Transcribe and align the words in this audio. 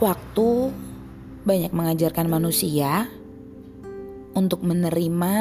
Waktu 0.00 0.72
banyak 1.44 1.76
mengajarkan 1.76 2.24
manusia 2.24 3.04
untuk 4.32 4.64
menerima 4.64 5.36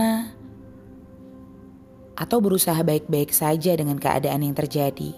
atau 2.20 2.38
berusaha 2.44 2.76
baik-baik 2.84 3.32
saja 3.32 3.72
dengan 3.80 3.96
keadaan 3.96 4.44
yang 4.44 4.52
terjadi. 4.52 5.16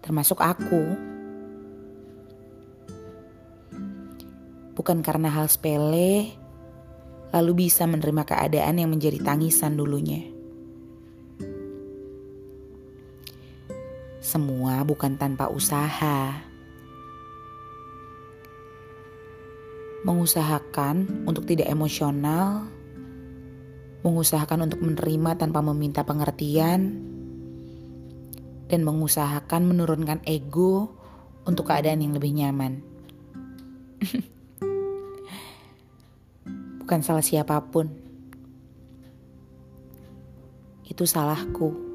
Termasuk 0.00 0.40
aku. 0.40 0.84
Bukan 4.72 5.04
karena 5.04 5.28
hal 5.28 5.44
sepele, 5.44 6.32
lalu 7.36 7.68
bisa 7.68 7.84
menerima 7.84 8.24
keadaan 8.24 8.80
yang 8.80 8.88
menjadi 8.88 9.20
tangisan 9.20 9.76
dulunya. 9.76 10.39
Semua 14.20 14.84
bukan 14.84 15.16
tanpa 15.16 15.48
usaha. 15.48 16.44
Mengusahakan 20.04 21.24
untuk 21.24 21.48
tidak 21.48 21.72
emosional, 21.72 22.68
mengusahakan 24.04 24.68
untuk 24.68 24.84
menerima 24.84 25.40
tanpa 25.40 25.64
meminta 25.64 26.04
pengertian, 26.04 27.00
dan 28.68 28.84
mengusahakan 28.84 29.64
menurunkan 29.64 30.20
ego 30.28 30.92
untuk 31.48 31.72
keadaan 31.72 32.04
yang 32.04 32.12
lebih 32.12 32.36
nyaman. 32.36 32.84
Bukan 36.84 37.00
salah 37.00 37.24
siapa 37.24 37.56
pun. 37.72 37.88
Itu 40.84 41.08
salahku. 41.08 41.89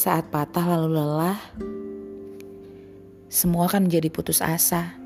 Saat 0.00 0.32
patah 0.32 0.64
lalu 0.64 0.96
lelah, 0.96 1.36
semua 3.28 3.68
akan 3.68 3.84
menjadi 3.84 4.08
putus 4.08 4.40
asa. 4.40 4.96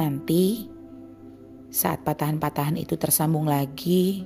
Nanti, 0.00 0.64
saat 1.68 2.00
patahan-patahan 2.08 2.80
itu 2.80 2.96
tersambung 2.96 3.44
lagi 3.44 4.24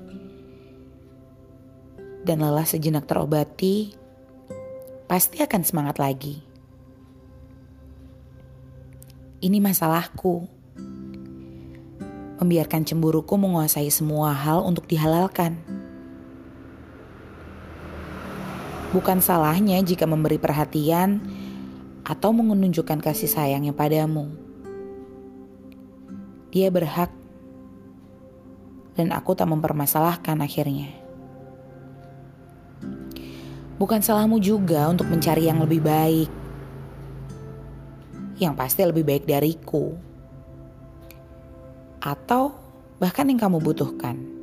dan 2.22 2.38
lelah 2.38 2.62
sejenak 2.62 3.10
terobati, 3.10 3.98
pasti 5.10 5.42
akan 5.42 5.62
semangat 5.66 5.98
lagi. 5.98 6.38
Ini 9.42 9.58
masalahku. 9.58 10.46
Membiarkan 12.38 12.86
cemburuku 12.86 13.34
menguasai 13.34 13.90
semua 13.90 14.30
hal 14.30 14.62
untuk 14.62 14.86
dihalalkan. 14.86 15.77
Bukan 18.88 19.20
salahnya 19.20 19.84
jika 19.84 20.08
memberi 20.08 20.40
perhatian 20.40 21.20
atau 22.08 22.32
menunjukkan 22.32 23.04
kasih 23.04 23.28
sayangnya 23.28 23.76
padamu. 23.76 24.32
Dia 26.48 26.72
berhak 26.72 27.12
dan 28.96 29.12
aku 29.12 29.36
tak 29.36 29.52
mempermasalahkan 29.52 30.40
akhirnya. 30.40 30.88
Bukan 33.76 34.00
salahmu 34.00 34.40
juga 34.40 34.88
untuk 34.88 35.12
mencari 35.12 35.44
yang 35.52 35.60
lebih 35.60 35.84
baik. 35.84 36.30
Yang 38.40 38.54
pasti 38.56 38.88
lebih 38.88 39.04
baik 39.04 39.28
dariku. 39.28 39.92
Atau 42.00 42.56
bahkan 42.96 43.28
yang 43.28 43.36
kamu 43.36 43.60
butuhkan 43.60 44.37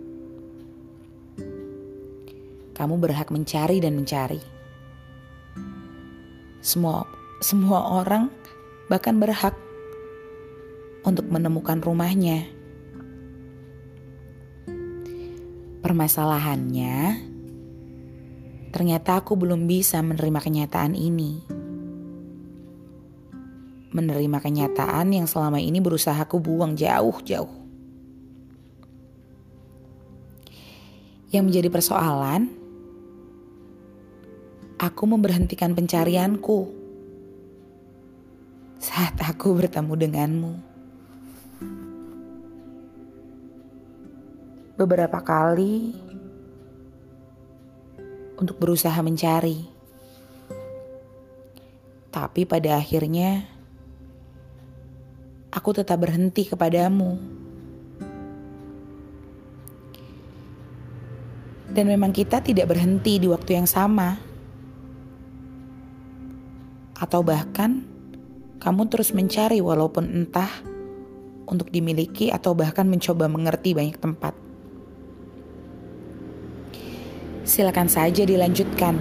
kamu 2.76 3.00
berhak 3.00 3.32
mencari 3.32 3.80
dan 3.80 3.96
mencari. 3.96 4.44
Semua 6.60 7.08
semua 7.40 8.04
orang 8.04 8.28
bahkan 8.92 9.16
berhak 9.16 9.56
untuk 11.06 11.30
menemukan 11.30 11.80
rumahnya. 11.80 12.50
Permasalahannya, 15.86 16.98
ternyata 18.74 19.22
aku 19.22 19.38
belum 19.38 19.70
bisa 19.70 20.02
menerima 20.02 20.40
kenyataan 20.42 20.98
ini. 20.98 21.46
Menerima 23.94 24.38
kenyataan 24.42 25.14
yang 25.14 25.30
selama 25.30 25.62
ini 25.62 25.78
berusaha 25.78 26.18
aku 26.18 26.42
buang 26.42 26.74
jauh-jauh. 26.74 27.54
Yang 31.30 31.44
menjadi 31.46 31.70
persoalan, 31.70 32.65
aku 34.86 35.10
memberhentikan 35.10 35.74
pencarianku 35.74 36.70
saat 38.78 39.18
aku 39.18 39.58
bertemu 39.58 39.94
denganmu. 39.98 40.54
Beberapa 44.78 45.24
kali 45.26 45.96
untuk 48.38 48.60
berusaha 48.60 49.00
mencari, 49.02 49.66
tapi 52.12 52.44
pada 52.46 52.78
akhirnya 52.78 53.48
aku 55.50 55.70
tetap 55.74 55.98
berhenti 55.98 56.46
kepadamu. 56.46 57.18
Dan 61.76 61.92
memang 61.92 62.16
kita 62.16 62.40
tidak 62.40 62.72
berhenti 62.72 63.20
di 63.20 63.28
waktu 63.28 63.60
yang 63.60 63.68
sama 63.68 64.35
atau 66.96 67.22
bahkan 67.22 67.84
kamu 68.64 68.88
terus 68.88 69.12
mencari 69.12 69.60
walaupun 69.60 70.08
entah 70.10 70.50
untuk 71.46 71.70
dimiliki 71.70 72.34
atau 72.34 72.58
bahkan 72.58 72.88
mencoba 72.90 73.30
mengerti 73.30 73.78
banyak 73.78 74.00
tempat. 74.02 74.34
Silakan 77.46 77.86
saja 77.86 78.26
dilanjutkan. 78.26 78.98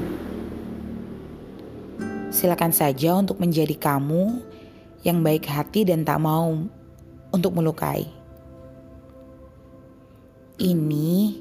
Silakan 2.29 2.73
saja 2.77 3.17
untuk 3.17 3.41
menjadi 3.41 3.73
kamu 3.73 4.43
yang 5.07 5.25
baik 5.25 5.49
hati 5.49 5.89
dan 5.89 6.05
tak 6.05 6.21
mau 6.21 6.53
untuk 7.33 7.53
melukai. 7.57 8.05
Ini 10.61 11.41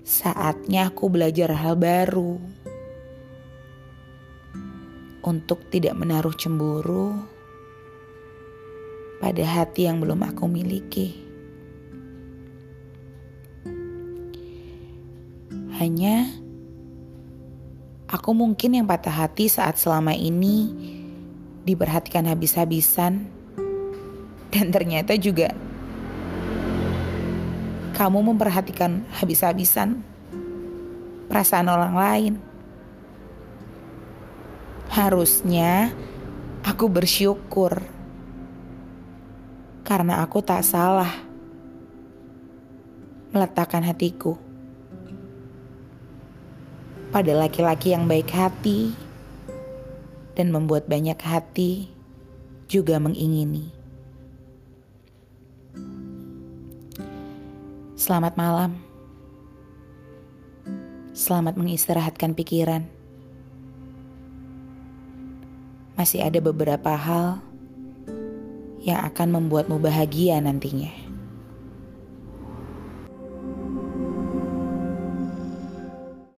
saatnya 0.00 0.88
aku 0.88 1.12
belajar 1.12 1.52
hal 1.52 1.76
baru 1.76 2.40
untuk 5.30 5.70
tidak 5.70 5.94
menaruh 5.94 6.34
cemburu 6.34 7.14
pada 9.22 9.46
hati 9.46 9.86
yang 9.86 10.02
belum 10.02 10.26
aku 10.26 10.50
miliki. 10.50 11.14
Hanya 15.78 16.26
aku 18.10 18.34
mungkin 18.34 18.74
yang 18.74 18.90
patah 18.90 19.14
hati 19.14 19.46
saat 19.46 19.78
selama 19.78 20.12
ini 20.12 20.66
diperhatikan 21.62 22.26
habis-habisan 22.26 23.30
dan 24.50 24.66
ternyata 24.74 25.14
juga 25.14 25.54
kamu 27.94 28.34
memperhatikan 28.34 29.06
habis-habisan 29.14 30.02
perasaan 31.30 31.70
orang 31.70 31.94
lain. 31.94 32.49
Harusnya 34.90 35.94
aku 36.66 36.90
bersyukur 36.90 37.78
karena 39.86 40.18
aku 40.18 40.42
tak 40.42 40.66
salah 40.66 41.14
meletakkan 43.30 43.86
hatiku 43.86 44.34
pada 47.14 47.38
laki-laki 47.38 47.94
yang 47.94 48.10
baik 48.10 48.34
hati 48.34 48.90
dan 50.34 50.50
membuat 50.50 50.90
banyak 50.90 51.22
hati 51.22 51.86
juga 52.66 52.98
mengingini. 52.98 53.70
Selamat 57.94 58.34
malam. 58.34 58.74
Selamat 61.14 61.54
mengistirahatkan 61.54 62.34
pikiran 62.34 62.99
masih 66.00 66.24
ada 66.24 66.40
beberapa 66.40 66.96
hal 66.96 67.44
yang 68.80 69.04
akan 69.04 69.36
membuatmu 69.36 69.76
bahagia 69.76 70.40
nantinya. 70.40 70.99